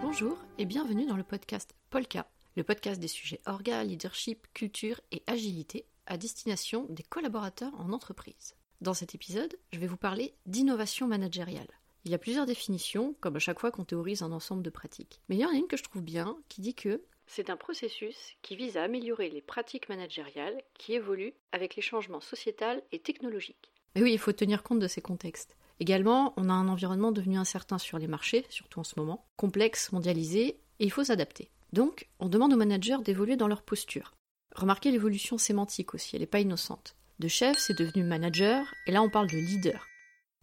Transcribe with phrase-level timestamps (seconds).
[0.00, 5.22] Bonjour et bienvenue dans le podcast Polka, le podcast des sujets orga, leadership, culture et
[5.26, 8.54] agilité à destination des collaborateurs en entreprise.
[8.80, 11.68] Dans cet épisode, je vais vous parler d'innovation managériale.
[12.04, 15.20] Il y a plusieurs définitions, comme à chaque fois qu'on théorise un ensemble de pratiques.
[15.28, 17.56] Mais il y en a une que je trouve bien, qui dit que c'est un
[17.56, 23.00] processus qui vise à améliorer les pratiques managériales qui évoluent avec les changements sociétals et
[23.00, 23.70] technologiques.
[23.94, 25.57] Mais oui, il faut tenir compte de ces contextes.
[25.80, 29.92] Également, on a un environnement devenu incertain sur les marchés, surtout en ce moment, complexe,
[29.92, 31.50] mondialisé, et il faut s'adapter.
[31.72, 34.14] Donc, on demande aux managers d'évoluer dans leur posture.
[34.54, 36.96] Remarquez l'évolution sémantique aussi, elle n'est pas innocente.
[37.18, 39.86] De chef, c'est devenu manager, et là on parle de leader.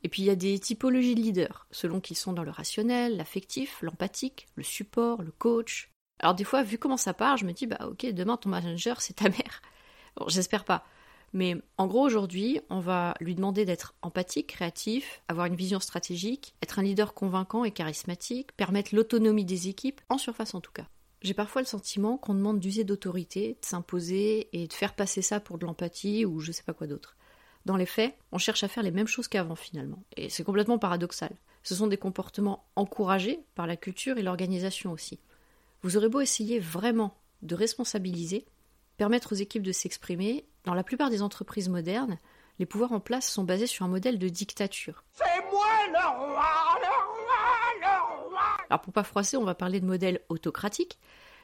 [0.03, 3.17] Et puis il y a des typologies de leaders, selon qu'ils sont dans le rationnel,
[3.17, 5.89] l'affectif, l'empathique, le support, le coach.
[6.19, 9.01] Alors des fois, vu comment ça part, je me dis, bah ok, demain ton manager,
[9.01, 9.61] c'est ta mère.
[10.15, 10.85] Bon, j'espère pas.
[11.35, 16.55] Mais en gros, aujourd'hui, on va lui demander d'être empathique, créatif, avoir une vision stratégique,
[16.63, 20.87] être un leader convaincant et charismatique, permettre l'autonomie des équipes, en surface en tout cas.
[21.21, 25.41] J'ai parfois le sentiment qu'on demande d'user d'autorité, de s'imposer et de faire passer ça
[25.41, 27.17] pour de l'empathie ou je sais pas quoi d'autre.
[27.65, 30.79] Dans les faits, on cherche à faire les mêmes choses qu'avant finalement, et c'est complètement
[30.79, 31.35] paradoxal.
[31.63, 35.19] Ce sont des comportements encouragés par la culture et l'organisation aussi.
[35.81, 38.45] Vous aurez beau essayer vraiment de responsabiliser,
[38.97, 42.17] permettre aux équipes de s'exprimer, dans la plupart des entreprises modernes,
[42.59, 45.03] les pouvoirs en place sont basés sur un modèle de dictature.
[45.11, 47.45] C'est moi le roi, le roi,
[47.81, 50.97] le roi Alors pour pas froisser, on va parler de modèle autocratique,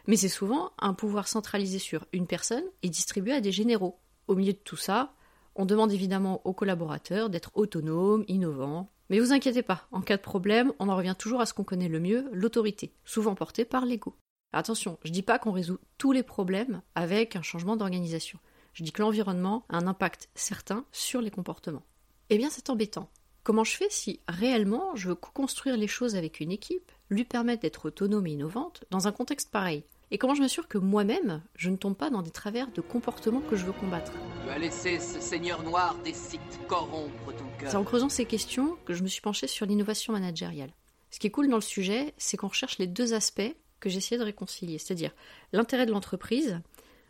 [0.08, 4.00] mais c'est souvent un pouvoir centralisé sur une personne et distribué à des généraux.
[4.28, 5.14] Au milieu de tout ça,
[5.56, 8.90] on demande évidemment aux collaborateurs d'être autonomes, innovants.
[9.10, 11.66] Mais vous inquiétez pas, en cas de problème, on en revient toujours à ce qu'on
[11.66, 14.16] connaît le mieux, l'autorité, souvent portée par l'ego.
[14.54, 18.38] Attention, je dis pas qu'on résout tous les problèmes avec un changement d'organisation.
[18.74, 21.84] Je dis que l'environnement a un impact certain sur les comportements.
[22.30, 23.10] Eh bien, c'est embêtant.
[23.44, 27.62] Comment je fais si réellement je veux co-construire les choses avec une équipe, lui permettre
[27.62, 29.86] d'être autonome et innovante dans un contexte pareil?
[30.12, 33.40] Et comment je m'assure que moi-même, je ne tombe pas dans des travers de comportements
[33.40, 34.12] que je veux combattre?
[34.44, 37.72] Tu as laissé ce seigneur noir des sites corrompre ton cœur.
[37.72, 40.74] C'est en creusant ces questions que je me suis penchée sur l'innovation managériale.
[41.10, 44.18] Ce qui est cool dans le sujet, c'est qu'on recherche les deux aspects que j'essayais
[44.18, 45.12] de réconcilier, c'est-à-dire
[45.52, 46.62] l'intérêt de l'entreprise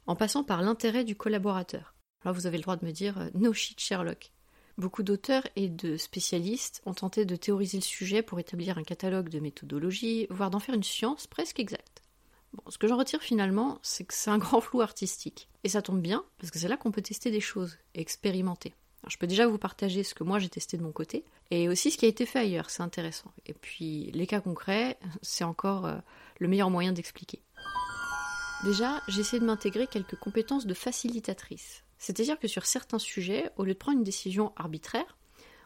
[0.08, 1.94] en passant par l'intérêt du collaborateur.
[2.24, 4.32] Alors vous avez le droit de me dire euh, no shit Sherlock.
[4.78, 9.30] Beaucoup d'auteurs et de spécialistes ont tenté de théoriser le sujet pour établir un catalogue
[9.30, 12.02] de méthodologies, voire d'en faire une science presque exacte.
[12.68, 15.50] Ce que j'en retire finalement, c'est que c'est un grand flou artistique.
[15.64, 18.74] Et ça tombe bien, parce que c'est là qu'on peut tester des choses et expérimenter.
[19.08, 21.92] Je peux déjà vous partager ce que moi j'ai testé de mon côté, et aussi
[21.92, 23.32] ce qui a été fait ailleurs, c'est intéressant.
[23.46, 25.98] Et puis les cas concrets, c'est encore euh,
[26.40, 27.42] le meilleur moyen d'expliquer.
[28.64, 31.84] Déjà, j'ai essayé de m'intégrer quelques compétences de facilitatrice.
[31.98, 35.18] C'est-à-dire que sur certains sujets, au lieu de prendre une décision arbitraire,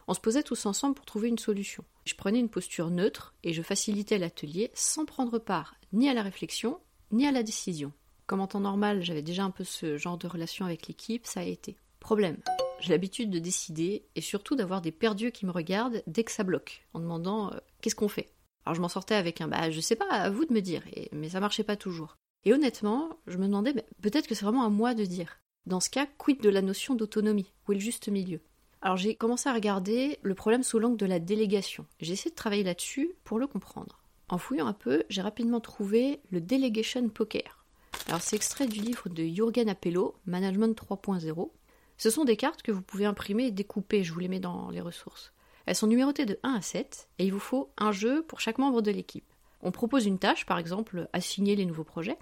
[0.08, 1.84] on se posait tous ensemble pour trouver une solution.
[2.04, 6.22] Je prenais une posture neutre et je facilitais l'atelier sans prendre part ni à la
[6.22, 6.78] réflexion
[7.12, 7.92] ni à la décision.
[8.26, 11.40] Comme en temps normal, j'avais déjà un peu ce genre de relation avec l'équipe, ça
[11.40, 11.76] a été.
[12.00, 12.38] Problème.
[12.80, 16.44] J'ai l'habitude de décider et surtout d'avoir des perdus qui me regardent dès que ça
[16.44, 18.32] bloque, en demandant euh, qu'est-ce qu'on fait?
[18.64, 20.82] Alors je m'en sortais avec un bah je sais pas, à vous de me dire,
[21.12, 22.16] mais ça marchait pas toujours.
[22.44, 25.38] Et honnêtement, je me demandais peut-être que c'est vraiment à moi de dire.
[25.66, 27.52] Dans ce cas, quid de la notion d'autonomie?
[27.66, 28.40] Où est le juste milieu?
[28.82, 31.86] Alors j'ai commencé à regarder le problème sous l'angle de la délégation.
[32.00, 34.00] J'ai essayé de travailler là-dessus pour le comprendre.
[34.28, 37.64] En fouillant un peu, j'ai rapidement trouvé le Delegation Poker.
[38.08, 41.50] Alors c'est extrait du livre de Jürgen Appello, Management 3.0.
[41.98, 44.70] Ce sont des cartes que vous pouvez imprimer et découper, je vous les mets dans
[44.70, 45.32] les ressources.
[45.64, 48.58] Elles sont numérotées de 1 à 7 et il vous faut un jeu pour chaque
[48.58, 49.24] membre de l'équipe.
[49.62, 52.18] On propose une tâche, par exemple assigner les nouveaux projets,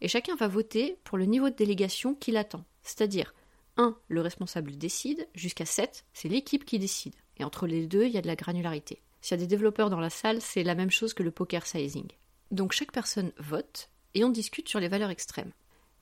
[0.00, 3.34] et chacun va voter pour le niveau de délégation qu'il attend, c'est-à-dire
[3.76, 7.14] 1, le responsable décide, jusqu'à 7, c'est l'équipe qui décide.
[7.36, 9.00] Et entre les deux, il y a de la granularité.
[9.20, 11.66] S'il y a des développeurs dans la salle, c'est la même chose que le poker
[11.66, 12.08] sizing.
[12.50, 15.52] Donc chaque personne vote et on discute sur les valeurs extrêmes.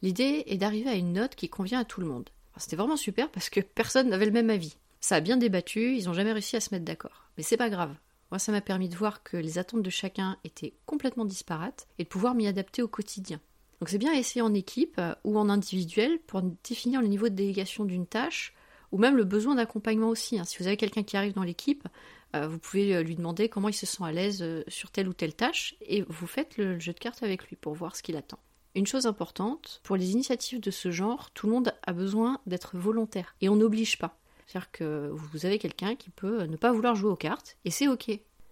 [0.02, 2.30] L'idée est d'arriver à une note qui convient à tout le monde.
[2.58, 4.76] C'était vraiment super parce que personne n'avait le même avis.
[5.00, 7.26] Ça a bien débattu, ils n'ont jamais réussi à se mettre d'accord.
[7.36, 7.94] Mais c'est pas grave.
[8.30, 12.04] Moi, ça m'a permis de voir que les attentes de chacun étaient complètement disparates et
[12.04, 13.40] de pouvoir m'y adapter au quotidien.
[13.80, 17.34] Donc c'est bien essayer en équipe euh, ou en individuel pour définir le niveau de
[17.34, 18.54] délégation d'une tâche
[18.90, 20.38] ou même le besoin d'accompagnement aussi.
[20.38, 20.44] Hein.
[20.44, 21.86] Si vous avez quelqu'un qui arrive dans l'équipe,
[22.34, 25.12] euh, vous pouvez euh, lui demander comment il se sent à l'aise sur telle ou
[25.12, 28.16] telle tâche et vous faites le jeu de cartes avec lui pour voir ce qu'il
[28.16, 28.38] attend.
[28.76, 32.76] Une chose importante, pour les initiatives de ce genre, tout le monde a besoin d'être
[32.76, 34.19] volontaire et on n'oblige pas.
[34.46, 37.88] C'est-à-dire que vous avez quelqu'un qui peut ne pas vouloir jouer aux cartes et c'est
[37.88, 38.11] ok.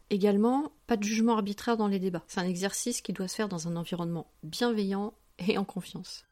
[0.09, 2.23] Également, pas de jugement arbitraire dans les débats.
[2.26, 5.12] C'est un exercice qui doit se faire dans un environnement bienveillant
[5.47, 6.25] et en confiance.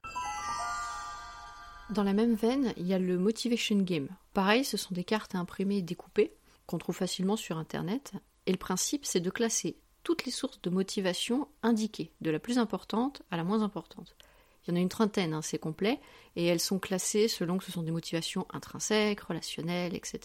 [1.90, 4.08] Dans la même veine, il y a le Motivation Game.
[4.32, 6.32] Pareil, ce sont des cartes à imprimer et découper,
[6.66, 8.14] qu'on trouve facilement sur Internet,
[8.46, 12.58] et le principe c'est de classer toutes les sources de motivation indiquées, de la plus
[12.58, 14.14] importante à la moins importante.
[14.64, 16.00] Il y en a une trentaine, hein, c'est complet,
[16.36, 20.20] et elles sont classées selon que ce sont des motivations intrinsèques, relationnelles, etc.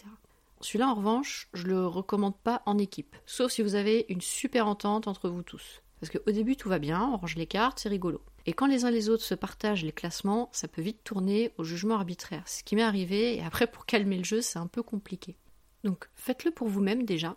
[0.60, 4.66] Celui-là, en revanche, je le recommande pas en équipe, sauf si vous avez une super
[4.66, 5.82] entente entre vous tous.
[6.00, 8.20] Parce qu'au début, tout va bien, on range les cartes, c'est rigolo.
[8.46, 11.64] Et quand les uns les autres se partagent les classements, ça peut vite tourner au
[11.64, 12.46] jugement arbitraire.
[12.46, 15.36] Ce qui m'est arrivé, et après, pour calmer le jeu, c'est un peu compliqué.
[15.84, 17.36] Donc, faites-le pour vous-même déjà.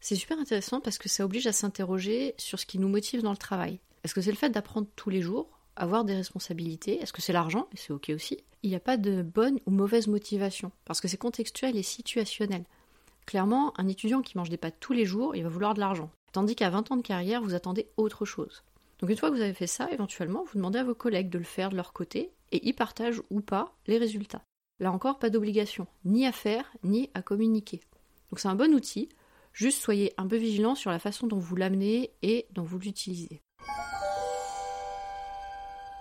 [0.00, 3.32] C'est super intéressant parce que ça oblige à s'interroger sur ce qui nous motive dans
[3.32, 3.80] le travail.
[4.04, 7.00] Est-ce que c'est le fait d'apprendre tous les jours avoir des responsabilités?
[7.00, 7.68] Est-ce que c'est l'argent?
[7.72, 8.38] Et c'est ok aussi.
[8.62, 12.64] Il n'y a pas de bonne ou mauvaise motivation, parce que c'est contextuel et situationnel.
[13.26, 16.10] Clairement, un étudiant qui mange des pâtes tous les jours, il va vouloir de l'argent.
[16.32, 18.62] Tandis qu'à 20 ans de carrière, vous attendez autre chose.
[18.98, 21.38] Donc une fois que vous avez fait ça, éventuellement, vous demandez à vos collègues de
[21.38, 24.42] le faire de leur côté, et ils partagent ou pas les résultats.
[24.80, 27.80] Là encore, pas d'obligation, ni à faire, ni à communiquer.
[28.30, 29.08] Donc c'est un bon outil,
[29.58, 33.42] juste soyez un peu vigilant sur la façon dont vous l'amenez et dont vous l'utilisez.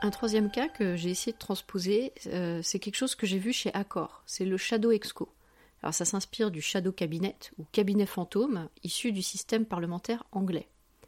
[0.04, 3.52] Un troisième cas que j'ai essayé de transposer, euh, c'est quelque chose que j'ai vu
[3.52, 4.22] chez Accor.
[4.28, 5.30] C'est le Shadow Exco.
[5.82, 10.68] Alors ça s'inspire du Shadow Cabinet ou cabinet fantôme issu du système parlementaire anglais.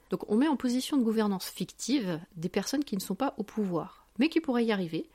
[0.09, 3.43] Donc on met en position de gouvernance fictive des personnes qui ne sont pas au
[3.43, 5.07] pouvoir, mais qui pourraient y arriver,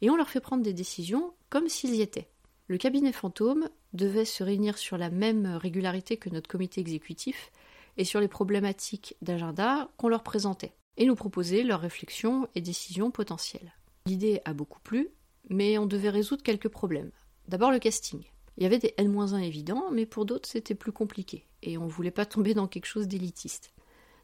[0.00, 2.28] et on leur fait prendre des décisions comme s'ils y étaient.
[2.66, 7.50] Le cabinet fantôme devait se réunir sur la même régularité que notre comité exécutif
[7.96, 13.10] et sur les problématiques d'agenda qu'on leur présentait et nous proposer leurs réflexions et décisions
[13.10, 13.72] potentielles.
[14.06, 15.08] L'idée a beaucoup plu,
[15.48, 17.10] mais on devait résoudre quelques problèmes.
[17.48, 18.22] D'abord le casting.
[18.56, 21.90] Il y avait des N-1 évidents, mais pour d'autres c'était plus compliqué, et on ne
[21.90, 23.72] voulait pas tomber dans quelque chose d'élitiste.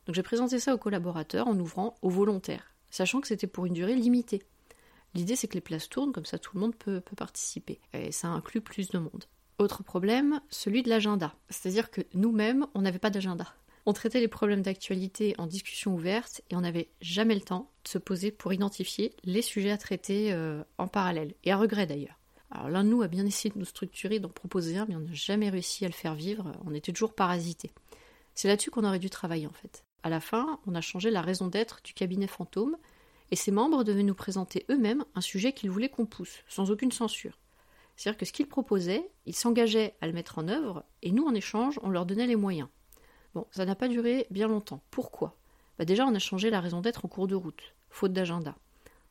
[0.07, 3.73] Donc j'ai présenté ça aux collaborateurs en ouvrant aux volontaires, sachant que c'était pour une
[3.73, 4.43] durée limitée.
[5.15, 8.29] L'idée c'est que les places tournent, comme ça tout le monde peut participer, et ça
[8.29, 9.25] inclut plus de monde.
[9.59, 11.35] Autre problème, celui de l'agenda.
[11.49, 13.55] C'est-à-dire que nous-mêmes, on n'avait pas d'agenda.
[13.87, 17.89] On traitait les problèmes d'actualité en discussion ouverte et on n'avait jamais le temps de
[17.89, 22.19] se poser pour identifier les sujets à traiter euh, en parallèle, et à regret d'ailleurs.
[22.51, 25.01] Alors l'un de nous a bien essayé de nous structurer, d'en proposer un, mais on
[25.01, 27.71] n'a jamais réussi à le faire vivre, on était toujours parasités.
[28.35, 29.85] C'est là-dessus qu'on aurait dû travailler en fait.
[30.03, 32.77] À la fin, on a changé la raison d'être du cabinet fantôme,
[33.31, 36.93] et ses membres devaient nous présenter eux-mêmes un sujet qu'ils voulaient qu'on pousse, sans aucune
[36.93, 37.39] censure.
[37.97, 41.35] C'est-à-dire que ce qu'ils proposaient, ils s'engageaient à le mettre en œuvre, et nous, en
[41.35, 42.69] échange, on leur donnait les moyens.
[43.35, 44.83] Bon, ça n'a pas duré bien longtemps.
[44.91, 45.37] Pourquoi?
[45.79, 48.55] Bah Déjà, on a changé la raison d'être en cours de route, faute d'agenda.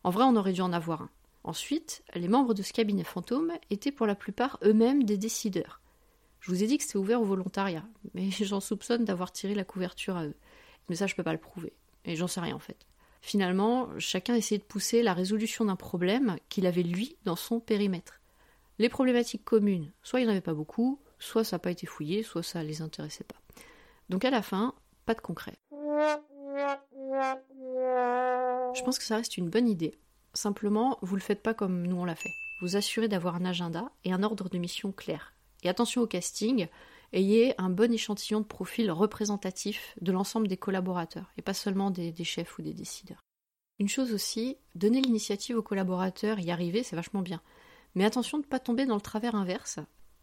[0.03, 1.09] En vrai, on aurait dû en avoir un.
[1.43, 5.81] Ensuite, les membres de ce cabinet fantôme étaient pour la plupart eux-mêmes des décideurs.
[6.39, 7.83] Je vous ai dit que c'était ouvert au volontariat,
[8.13, 10.35] mais j'en soupçonne d'avoir tiré la couverture à eux.
[10.89, 11.73] Mais ça, je peux pas le prouver.
[12.05, 12.85] Et j'en sais rien en fait.
[13.21, 18.21] Finalement, chacun essayait de pousser la résolution d'un problème qu'il avait lui dans son périmètre.
[18.77, 21.85] Les problématiques communes, soit il n'y en avait pas beaucoup, soit ça n'a pas été
[21.85, 23.39] fouillé, soit ça ne les intéressait pas.
[24.09, 24.73] Donc à la fin,
[25.05, 25.53] pas de concret.
[28.73, 29.97] Je pense que ça reste une bonne idée.
[30.33, 32.33] Simplement, vous le faites pas comme nous on l'a fait.
[32.61, 35.33] Vous assurez d'avoir un agenda et un ordre de mission clair.
[35.63, 36.67] Et attention au casting,
[37.13, 42.11] ayez un bon échantillon de profil représentatif de l'ensemble des collaborateurs, et pas seulement des,
[42.11, 43.21] des, chefs ou des décideurs.
[43.79, 47.41] Une chose aussi, donner l'initiative aux collaborateurs, y arriver, c'est vachement bien.
[47.95, 49.79] Mais attention de ne pas tomber dans le travers inverse,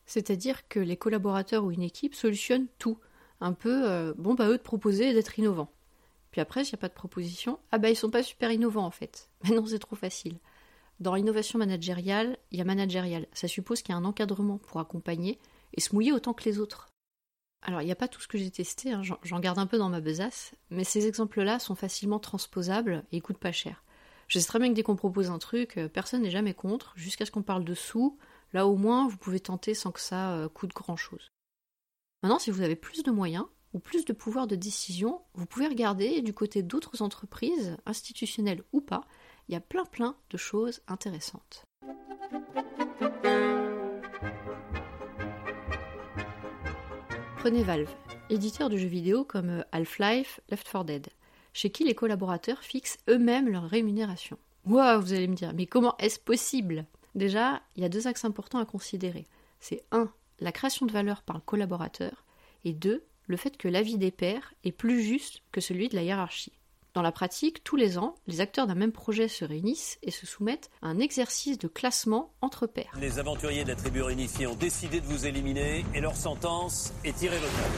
[0.06, 2.98] c'est-à-dire que les collaborateurs ou une équipe solutionnent tout,
[3.40, 5.72] un peu, euh, bon, bah eux de proposer d'être innovants.
[6.30, 8.86] Puis après, s'il n'y a pas de proposition, ah bah ils sont pas super innovants
[8.86, 9.28] en fait.
[9.44, 10.38] Maintenant c'est trop facile.
[11.00, 13.26] Dans l'innovation managériale, il y a managérial.
[13.32, 15.38] Ça suppose qu'il y a un encadrement pour accompagner
[15.74, 16.88] et se mouiller autant que les autres.
[17.62, 19.78] Alors, il n'y a pas tout ce que j'ai testé, hein, j'en garde un peu
[19.78, 23.84] dans ma besace, mais ces exemples-là sont facilement transposables et ils coûtent pas cher.
[24.32, 26.94] Je sais très bien que dès qu'on propose un truc, euh, personne n'est jamais contre,
[26.96, 28.16] jusqu'à ce qu'on parle de sous.
[28.54, 31.28] Là, au moins, vous pouvez tenter sans que ça euh, coûte grand-chose.
[32.22, 35.66] Maintenant, si vous avez plus de moyens ou plus de pouvoir de décision, vous pouvez
[35.68, 39.02] regarder du côté d'autres entreprises, institutionnelles ou pas,
[39.48, 41.66] il y a plein plein de choses intéressantes.
[47.36, 47.94] Prenez Valve,
[48.30, 51.08] éditeur de jeux vidéo comme Half-Life, Left 4 Dead,
[51.52, 54.38] chez qui les collaborateurs fixent eux-mêmes leur rémunération.
[54.64, 56.86] Waouh, vous allez me dire, mais comment est-ce possible?
[57.14, 59.26] Déjà, il y a deux axes importants à considérer.
[59.60, 60.10] C'est 1
[60.42, 62.24] la création de valeur par le collaborateur,
[62.64, 66.02] et deux, le fait que l'avis des pairs est plus juste que celui de la
[66.02, 66.52] hiérarchie.
[66.94, 70.26] Dans la pratique, tous les ans, les acteurs d'un même projet se réunissent et se
[70.26, 72.92] soumettent à un exercice de classement entre pairs.
[73.00, 77.22] Les aventuriers de la tribu réunifiée ont décidé de vous éliminer et leur sentence est
[77.22, 77.74] irrévocable.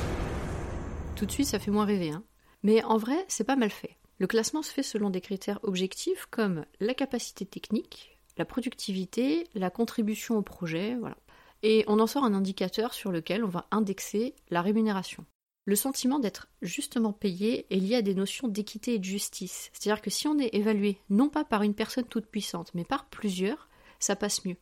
[1.14, 2.24] Tout de suite, ça fait moins rêver, hein.
[2.64, 3.96] Mais en vrai, c'est pas mal fait.
[4.18, 9.70] Le classement se fait selon des critères objectifs comme la capacité technique, la productivité, la
[9.70, 11.16] contribution au projet, voilà
[11.64, 15.24] et on en sort un indicateur sur lequel on va indexer la rémunération.
[15.64, 19.70] Le sentiment d'être justement payé est lié à des notions d'équité et de justice.
[19.72, 23.06] C'est-à-dire que si on est évalué non pas par une personne toute puissante, mais par
[23.06, 24.58] plusieurs, ça passe mieux.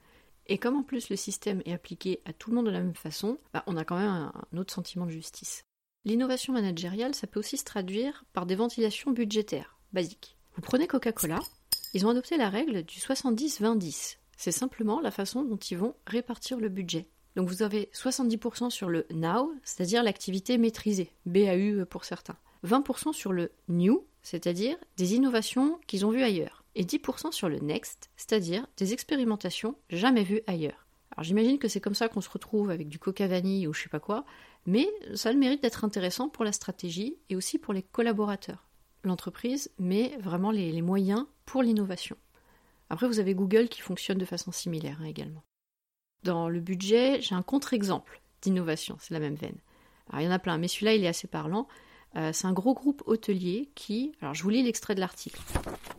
[0.46, 2.94] Et comme en plus le système est appliqué à tout le monde de la même
[2.94, 5.64] façon, bah, on a quand même un autre sentiment de justice.
[6.04, 10.36] L'innovation managériale, ça peut aussi se traduire par des ventilations budgétaires, basiques.
[10.56, 11.38] Vous prenez Coca-Cola,
[11.94, 14.16] ils ont adopté la règle du 70-20-10.
[14.36, 17.06] C'est simplement la façon dont ils vont répartir le budget.
[17.36, 22.36] Donc vous avez 70% sur le now, c'est-à-dire l'activité maîtrisée, BAU pour certains.
[22.64, 26.64] 20% sur le new, c'est-à-dire des innovations qu'ils ont vues ailleurs.
[26.74, 30.86] Et 10% sur le next, c'est-à-dire des expérimentations jamais vues ailleurs.
[31.16, 33.82] Alors j'imagine que c'est comme ça qu'on se retrouve avec du coca vanille ou je
[33.82, 34.24] sais pas quoi,
[34.66, 38.68] mais ça a le mérite d'être intéressant pour la stratégie et aussi pour les collaborateurs.
[39.04, 42.16] L'entreprise met vraiment les, moyens pour l'innovation.
[42.88, 45.42] Après, vous avez Google qui fonctionne de façon similaire hein, également.
[46.22, 49.58] Dans le budget, j'ai un contre-exemple d'innovation, c'est la même veine.
[50.08, 51.66] Alors, il y en a plein, mais celui-là, il est assez parlant.
[52.16, 55.40] Euh, c'est un gros groupe hôtelier qui, alors je vous lis l'extrait de l'article,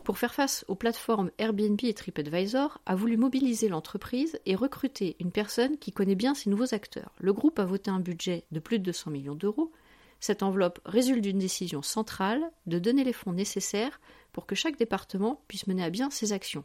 [0.04, 5.32] pour faire face aux plateformes Airbnb et TripAdvisor, a voulu mobiliser l'entreprise et recruter une
[5.32, 7.14] personne qui connaît bien ces nouveaux acteurs.
[7.18, 9.72] Le groupe a voté un budget de plus de 200 millions d'euros.
[10.20, 13.98] Cette enveloppe résulte d'une décision centrale de donner les fonds nécessaires
[14.32, 16.64] pour que chaque département puisse mener à bien ses actions.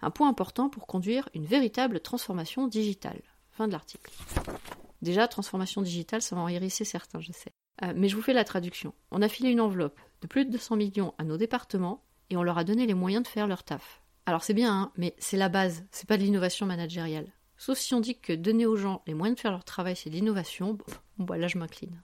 [0.00, 3.20] Un point important pour conduire une véritable transformation digitale.
[3.50, 4.10] Fin de l'article.
[5.02, 7.52] Déjà, transformation digitale, ça va en hérisser certains, je sais.
[7.82, 8.94] Euh, mais je vous fais la traduction.
[9.10, 12.42] On a filé une enveloppe de plus de 200 millions à nos départements et on
[12.42, 14.02] leur a donné les moyens de faire leur taf.
[14.26, 17.26] Alors c'est bien, hein, mais c'est la base, c'est pas de l'innovation managériale.
[17.56, 20.10] Sauf si on dit que donner aux gens les moyens de faire leur travail, c'est
[20.10, 20.84] de l'innovation, bon,
[21.18, 22.02] bah là je m'incline.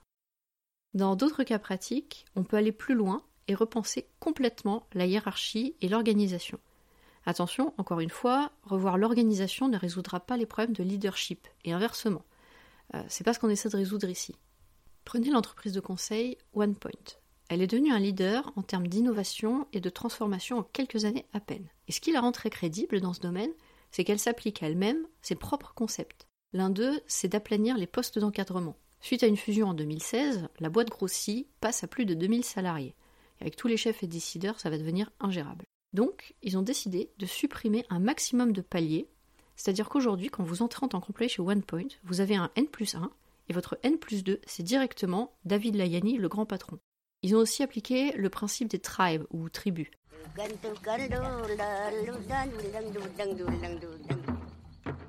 [0.93, 5.89] Dans d'autres cas pratiques, on peut aller plus loin et repenser complètement la hiérarchie et
[5.89, 6.59] l'organisation.
[7.25, 12.23] Attention, encore une fois, revoir l'organisation ne résoudra pas les problèmes de leadership, et inversement.
[12.95, 14.35] Euh, c'est pas ce qu'on essaie de résoudre ici.
[15.09, 16.91] Prenez l'entreprise de conseil OnePoint.
[17.49, 21.39] Elle est devenue un leader en termes d'innovation et de transformation en quelques années à
[21.39, 21.67] peine.
[21.87, 23.49] Et ce qui la rend très crédible dans ce domaine,
[23.89, 26.27] c'est qu'elle s'applique à elle-même ses propres concepts.
[26.53, 28.75] L'un d'eux, c'est d'aplanir les postes d'encadrement.
[29.01, 32.93] Suite à une fusion en 2016, la boîte grossit, passe à plus de 2000 salariés.
[33.39, 35.65] Et avec tous les chefs et décideurs, ça va devenir ingérable.
[35.91, 39.07] Donc, ils ont décidé de supprimer un maximum de paliers,
[39.55, 42.93] c'est-à-dire qu'aujourd'hui, quand vous entrez en tant qu'employé chez OnePoint, vous avez un N plus
[42.93, 43.11] 1,
[43.49, 46.79] et votre N plus 2, c'est directement David Layani, le grand patron.
[47.21, 49.89] Ils ont aussi appliqué le principe des tribes ou tribus.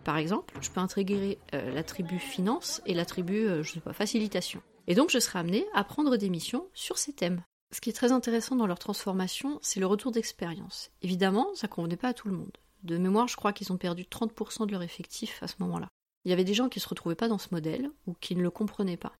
[0.04, 4.62] Par exemple, je peux intégrer euh, la tribu finance et la tribu, euh, facilitation.
[4.87, 7.42] Et donc je serai amené à prendre des missions sur ces thèmes.
[7.73, 10.90] Ce qui est très intéressant dans leur transformation, c'est le retour d'expérience.
[11.02, 12.56] Évidemment, ça ne convenait pas à tout le monde.
[12.82, 15.88] De mémoire, je crois qu'ils ont perdu 30% de leur effectif à ce moment-là.
[16.25, 18.37] Il y avait des gens qui ne se retrouvaient pas dans ce modèle ou qui
[18.37, 19.12] ne le comprenaient pas.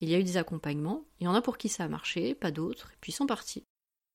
[0.00, 2.34] Il y a eu des accompagnements, il y en a pour qui ça a marché,
[2.34, 3.64] pas d'autres, et puis ils sont partis.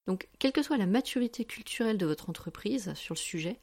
[0.07, 3.59] Donc, quelle que soit la maturité culturelle de votre entreprise sur le sujet,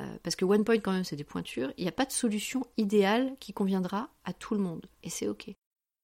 [0.00, 2.66] euh, parce que OnePoint quand même c'est des pointures, il n'y a pas de solution
[2.76, 5.50] idéale qui conviendra à tout le monde, et c'est ok.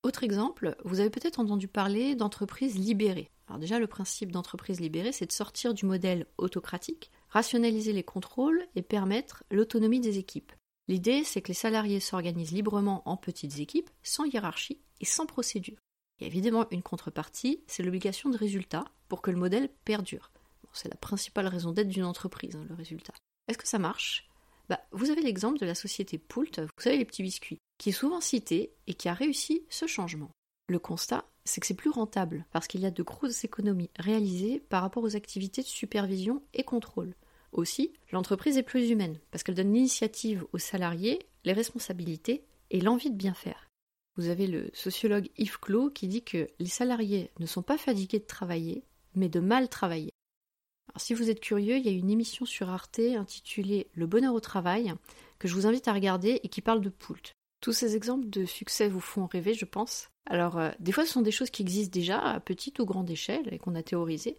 [0.02, 3.31] Autre exemple, vous avez peut-être entendu parler d'entreprise libérée.
[3.49, 8.64] Alors déjà, le principe d'entreprise libérée, c'est de sortir du modèle autocratique, rationaliser les contrôles
[8.76, 10.52] et permettre l'autonomie des équipes.
[10.90, 15.78] L'idée, c'est que les salariés s'organisent librement en petites équipes, sans hiérarchie et sans procédure.
[16.20, 20.32] A évidemment une contrepartie, c'est l'obligation de résultat pour que le modèle perdure.
[20.73, 23.12] c'est la principale raison d'être d'une entreprise, hein, le résultat.
[23.47, 24.28] Est-ce que ça marche?
[24.68, 27.92] Bah, Vous avez l'exemple de la société Poult, vous savez les petits biscuits, qui est
[27.92, 30.32] souvent cité et qui a réussi ce changement.
[30.66, 34.59] Le constat, c'est que c'est plus rentable parce qu'il y a de grosses économies réalisées
[34.59, 37.14] par rapport aux activités de supervision et contrôle.
[37.52, 43.11] Aussi, l'entreprise est plus humaine, parce qu'elle donne l'initiative aux salariés, les responsabilités et l'envie
[43.11, 43.69] de bien faire.
[44.16, 48.19] Vous avez le sociologue Yves Clos qui dit que les salariés ne sont pas fatigués
[48.19, 50.12] de travailler, mais de mal travailler.
[50.97, 54.40] Si vous êtes curieux, il y a une émission sur Arte intitulée Le bonheur au
[54.40, 54.92] travail
[55.38, 57.33] que je vous invite à regarder et qui parle de Poult.
[57.61, 60.09] Tous ces exemples de succès vous font rêver, je pense.
[60.26, 63.11] Alors, euh, des fois, ce sont des choses qui existent déjà à petite ou grande
[63.11, 64.37] échelle et qu'on a théorisées,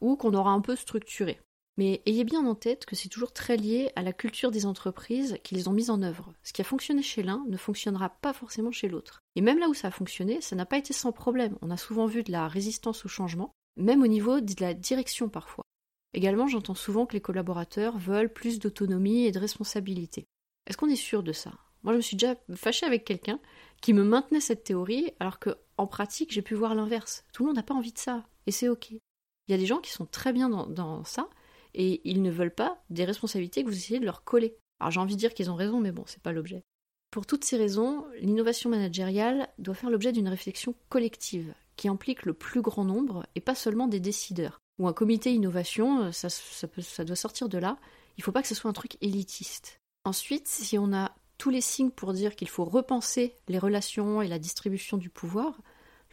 [0.00, 1.40] ou qu'on aura un peu structurées.
[1.76, 5.38] Mais ayez bien en tête que c'est toujours très lié à la culture des entreprises
[5.42, 6.32] qui les ont mises en œuvre.
[6.42, 9.20] Ce qui a fonctionné chez l'un ne fonctionnera pas forcément chez l'autre.
[9.36, 11.56] Et même là où ça a fonctionné, ça n'a pas été sans problème.
[11.62, 15.28] On a souvent vu de la résistance au changement, même au niveau de la direction
[15.28, 15.64] parfois.
[16.12, 20.26] Également, j'entends souvent que les collaborateurs veulent plus d'autonomie et de responsabilité.
[20.66, 21.52] Est-ce qu'on est sûr de ça?
[21.82, 23.40] Moi, je me suis déjà fâchée avec quelqu'un
[23.80, 27.24] qui me maintenait cette théorie, alors que en pratique, j'ai pu voir l'inverse.
[27.32, 28.90] Tout le monde n'a pas envie de ça, et c'est ok.
[28.90, 29.00] Il
[29.48, 31.30] y a des gens qui sont très bien dans ça,
[31.74, 34.56] et ils ne veulent pas des responsabilités que vous essayez de leur coller.
[34.80, 36.62] Alors j'ai envie de dire qu'ils ont raison, mais bon, c'est pas l'objet.
[37.10, 42.34] Pour toutes ces raisons, l'innovation managériale doit faire l'objet d'une réflexion collective qui implique le
[42.34, 44.60] plus grand nombre et pas seulement des décideurs.
[44.78, 47.78] Ou un comité innovation, ça, doit sortir de là.
[48.16, 49.78] Il faut pas que ce soit un truc élitiste.
[50.04, 54.28] Ensuite, si on a tous les signes pour dire qu'il faut repenser les relations et
[54.28, 55.60] la distribution du pouvoir,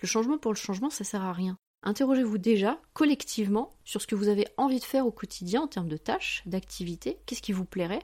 [0.01, 1.57] le changement pour le changement, ça sert à rien.
[1.83, 5.87] Interrogez-vous déjà, collectivement, sur ce que vous avez envie de faire au quotidien en termes
[5.87, 8.03] de tâches, d'activités, qu'est-ce qui vous plairait,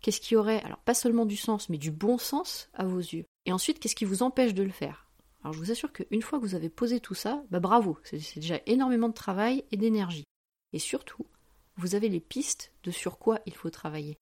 [0.00, 3.24] qu'est-ce qui aurait, alors pas seulement du sens, mais du bon sens à vos yeux?
[3.46, 5.08] Et ensuite, qu'est-ce qui vous empêche de le faire?
[5.42, 8.40] Alors je vous assure qu'une fois que vous avez posé tout ça, bah bravo, c'est
[8.40, 10.24] déjà énormément de travail et d'énergie.
[10.72, 11.26] Et surtout,
[11.76, 14.18] vous avez les pistes de sur quoi il faut travailler.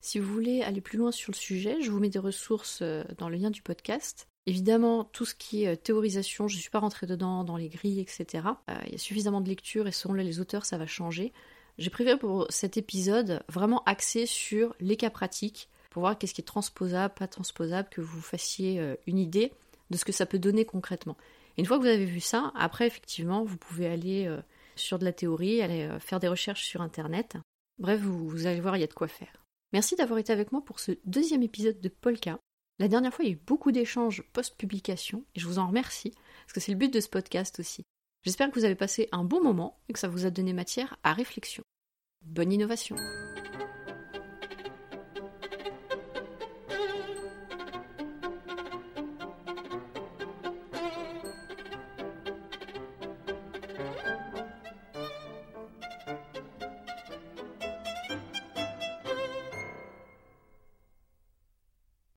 [0.00, 3.02] Si vous voulez aller plus loin sur le sujet, je vous mets des ressources euh,
[3.18, 4.28] dans le lien du podcast.
[4.46, 7.68] Évidemment, tout ce qui est euh, théorisation, je ne suis pas rentrée dedans, dans les
[7.68, 8.44] grilles, etc.
[8.70, 11.32] Euh, il y a suffisamment de lecture et selon les auteurs, ça va changer.
[11.78, 16.40] J'ai préféré pour cet épisode vraiment axer sur les cas pratiques, pour voir qu'est-ce qui
[16.40, 19.52] est transposable, pas transposable, que vous fassiez une idée
[19.90, 21.18] de ce que ça peut donner concrètement.
[21.58, 24.34] Une fois que vous avez vu ça, après, effectivement, vous pouvez aller
[24.74, 27.36] sur de la théorie, aller faire des recherches sur Internet.
[27.78, 29.44] Bref, vous allez voir, il y a de quoi faire.
[29.74, 32.38] Merci d'avoir été avec moi pour ce deuxième épisode de Polka.
[32.78, 36.10] La dernière fois, il y a eu beaucoup d'échanges post-publication et je vous en remercie
[36.10, 37.84] parce que c'est le but de ce podcast aussi.
[38.22, 40.98] J'espère que vous avez passé un bon moment et que ça vous a donné matière
[41.02, 41.62] à réflexion.
[42.22, 42.96] Bonne innovation!